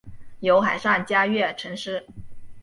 [0.39, 2.07] 有海上嘉月尘诗。